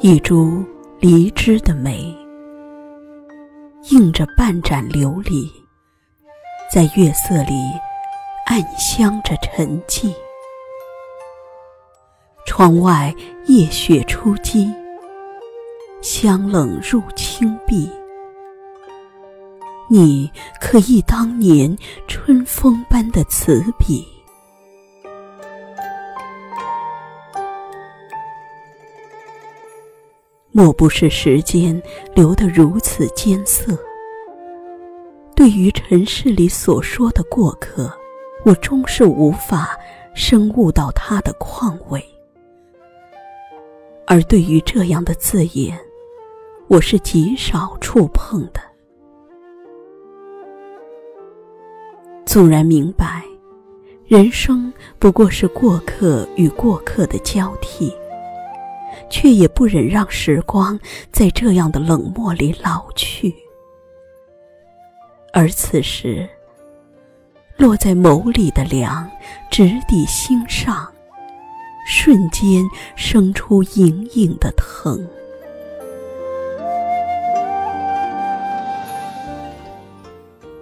[0.00, 0.62] 一株
[1.00, 2.14] 离枝的梅，
[3.90, 5.50] 映着半盏琉璃，
[6.70, 7.54] 在月色里
[8.44, 10.12] 暗香着沉寂。
[12.44, 13.12] 窗外
[13.46, 14.70] 夜雪初积，
[16.02, 17.90] 香冷入青碧。
[19.88, 21.74] 你可忆当年
[22.06, 24.06] 春风般的词笔？
[30.56, 31.82] 莫不是时间
[32.14, 33.78] 流得如此艰涩？
[35.34, 37.92] 对于尘世里所说的过客，
[38.42, 39.78] 我终是无法
[40.14, 42.00] 深悟到他的况味；
[44.06, 45.78] 而对于这样的字眼，
[46.68, 48.60] 我是极少触碰的。
[52.24, 53.22] 纵然明白，
[54.06, 57.94] 人生不过是过客与过客的交替，
[59.10, 60.78] 却也不忍让时光
[61.12, 63.34] 在这样的冷漠里老去。
[65.32, 66.28] 而此时，
[67.56, 69.10] 落在眸里的凉，
[69.50, 70.86] 直抵心上，
[71.86, 75.06] 瞬间生出隐隐的疼。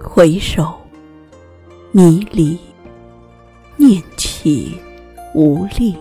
[0.00, 0.74] 回首。
[1.94, 2.58] 迷离，
[3.76, 4.78] 念起，
[5.34, 5.94] 无力。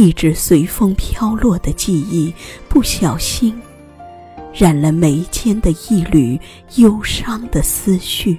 [0.00, 2.32] 一直随风飘落的记忆，
[2.70, 3.60] 不小心
[4.50, 6.40] 染了眉间的一缕
[6.76, 8.38] 忧伤的思绪。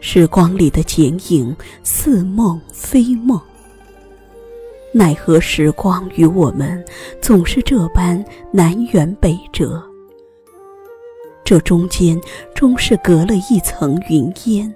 [0.00, 3.38] 时光里的剪影，似梦非梦。
[4.90, 6.82] 奈何时光与我们，
[7.20, 9.82] 总是这般南辕北辙。
[11.44, 12.18] 这中间
[12.54, 14.74] 终是隔了一层云烟，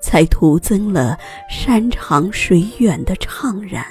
[0.00, 1.18] 才徒增了
[1.50, 3.84] 山长水远的怅然。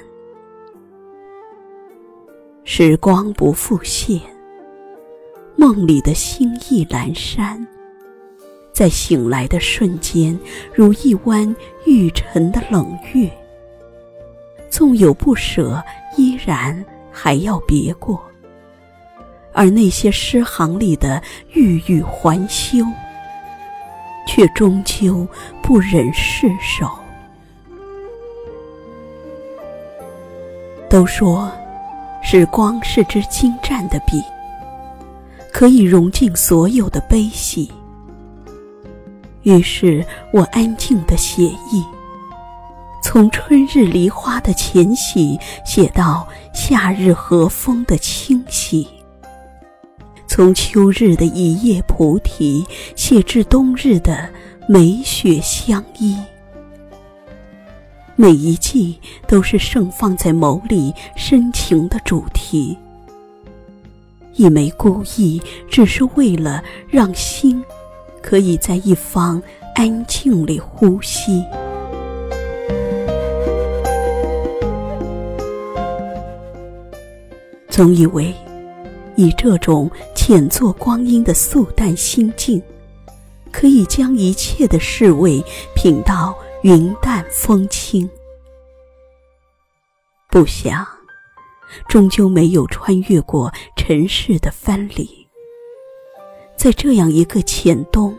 [2.64, 4.20] 时光不复现，
[5.56, 7.66] 梦里的星意阑珊，
[8.74, 10.38] 在醒来的瞬间，
[10.74, 13.30] 如一弯欲沉的冷月。
[14.70, 15.82] 纵有不舍，
[16.18, 18.22] 依然还要别过。
[19.54, 21.24] 而那些诗行里的
[21.54, 22.86] 欲语还休，
[24.28, 25.28] 却终究
[25.64, 26.88] 不忍释手。
[30.88, 31.52] 都说，
[32.22, 34.22] 时光是支精湛的笔，
[35.52, 37.72] 可以融尽所有的悲喜。
[39.44, 41.84] 于是我安静的写意，
[43.02, 48.88] 从春日梨花的浅喜，写到夏日和风的清喜。
[50.38, 52.64] 从秋日的一叶菩提，
[52.96, 54.30] 写至冬日的
[54.68, 56.16] 梅雪相依。
[58.16, 62.78] 每一季都是盛放在眸里深情的主题。
[64.36, 67.60] 一枚孤意，只是为了让心
[68.22, 69.42] 可以在一方
[69.74, 71.44] 安静里呼吸。
[77.70, 78.32] 总以为。
[79.20, 79.90] 以这种
[80.30, 82.62] 浅作光阴的素淡心境，
[83.50, 85.42] 可以将一切的事味
[85.74, 88.10] 品到云淡风轻。
[90.30, 90.86] 不想，
[91.88, 95.26] 终究没有穿越过尘世的藩篱，
[96.58, 98.14] 在这样一个浅冬，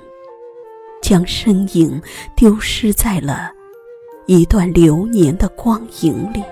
[1.03, 2.01] 将身影
[2.35, 3.53] 丢失在了
[4.25, 6.43] 一段流年的光影里。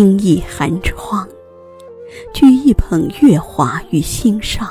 [0.00, 1.28] 轻倚寒窗，
[2.32, 4.66] 掬一捧月华于心上，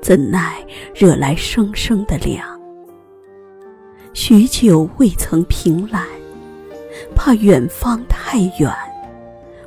[0.00, 2.40] 怎奈惹来生生的凉。
[4.14, 6.06] 许久未曾凭栏，
[7.16, 8.72] 怕远方太远，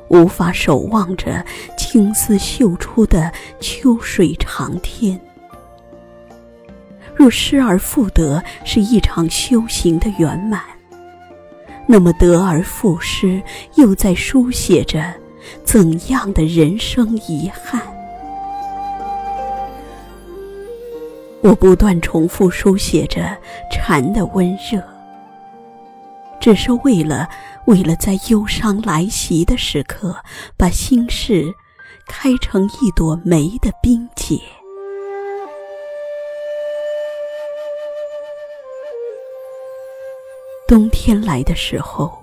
[0.08, 1.44] 无法守望着
[1.76, 5.20] 青丝绣出的秋水长天。
[7.14, 10.62] 若失而复得是一场修行的圆满。
[11.92, 13.42] 那么得而复失，
[13.74, 15.12] 又在书写着
[15.64, 17.82] 怎样的人生遗憾？
[21.42, 23.36] 我不断重复书写着
[23.72, 24.80] 蝉的温热，
[26.38, 27.28] 只是为了，
[27.66, 30.14] 为了在忧伤来袭的时刻，
[30.56, 31.44] 把心事
[32.06, 34.38] 开成一朵梅的冰结。
[40.70, 42.16] 冬天来的时候，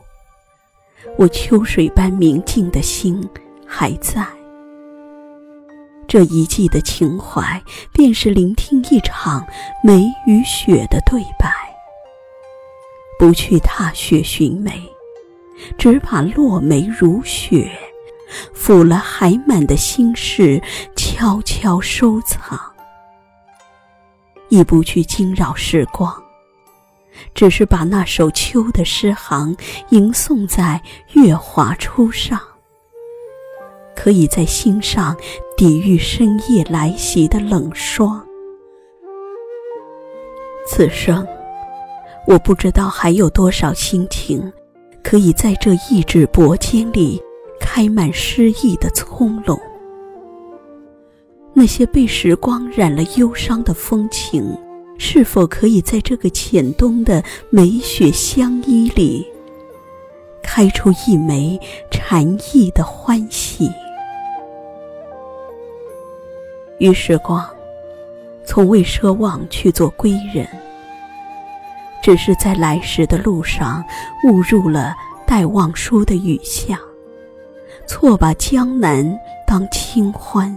[1.17, 3.21] 我秋水般明净的心
[3.67, 4.25] 还在。
[6.07, 7.61] 这一季的情怀，
[7.91, 9.45] 便是聆听一场
[9.83, 11.53] 梅与雪的对白。
[13.19, 14.81] 不去踏雪寻梅，
[15.77, 17.69] 只把落梅如雪，
[18.55, 20.63] 抚了还满的心事，
[20.95, 22.57] 悄悄收藏。
[24.47, 26.15] 亦不去惊扰时光，
[27.33, 29.55] 只是把那首秋的诗行
[29.89, 30.81] 吟诵在
[31.13, 32.39] 月华初上，
[33.95, 35.15] 可以在心上
[35.55, 38.23] 抵御深夜来袭的冷霜。
[40.67, 41.25] 此生，
[42.27, 44.51] 我不知道还有多少心情，
[45.03, 47.21] 可以在这一纸薄笺里
[47.59, 49.57] 开满诗意的葱茏。
[51.53, 54.55] 那些被时光染了忧伤的风情，
[54.97, 59.25] 是否可以在这个浅冬的梅雪相依里，
[60.41, 61.59] 开出一枚
[61.91, 63.71] 禅意的欢喜？
[66.79, 67.47] 于时光，
[68.45, 70.47] 从未奢望去做归人，
[72.01, 73.83] 只是在来时的路上
[74.23, 74.95] 误入了
[75.25, 76.77] 戴望舒的雨巷，
[77.87, 80.55] 错把江南当清欢。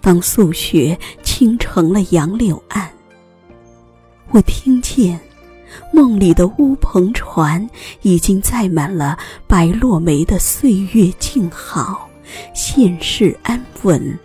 [0.00, 0.96] 当素雪
[1.38, 2.88] 倾成了杨柳岸，
[4.32, 5.16] 我听见
[5.92, 7.64] 梦里的乌篷船
[8.02, 12.10] 已经载满了白落梅的岁月静好，
[12.56, 14.18] 现世安稳，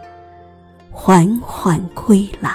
[0.89, 2.51] 缓缓归来。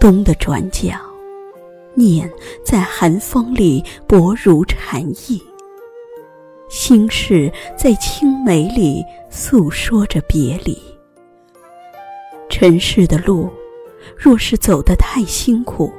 [0.00, 0.96] 冬的转角。
[1.94, 2.28] 念
[2.66, 5.40] 在寒风里薄如蝉翼，
[6.74, 7.48] 心事
[7.78, 9.00] 在青梅里
[9.30, 10.76] 诉说着别离。
[12.50, 13.48] 尘世的路，
[14.16, 15.92] 若是走得太辛苦，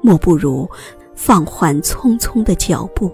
[0.00, 0.70] 莫不如
[1.12, 3.10] 放缓匆匆的脚步，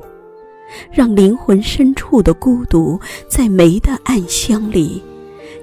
[0.93, 5.03] 让灵魂深处的孤独，在梅的暗香里，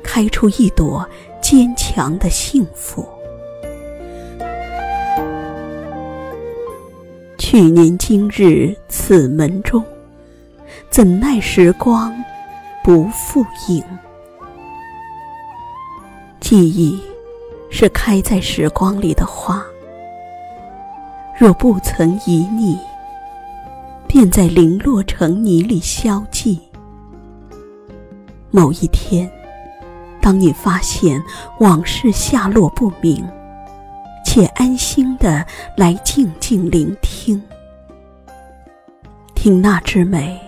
[0.01, 1.07] 开出一朵
[1.39, 3.07] 坚强的幸福。
[7.37, 9.83] 去年今日此门中，
[10.93, 12.13] 怎奈时光
[12.83, 13.83] 不复影。
[16.39, 17.01] 记忆
[17.71, 19.59] 是开在时光里的花，
[21.35, 22.77] 若不曾旖旎，
[24.07, 26.59] 便在零落成泥里消寂。
[28.51, 29.27] 某一天，
[30.21, 31.19] 当你发现
[31.59, 33.27] 往事下落不明。
[34.23, 35.43] 且安心的
[35.75, 37.41] 来静静聆听，
[39.33, 40.39] 听那枝梅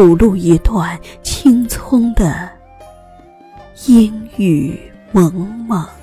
[0.00, 2.48] 吐露一段青葱的
[3.88, 4.80] 烟雨
[5.12, 5.30] 蒙
[5.68, 5.99] 蒙。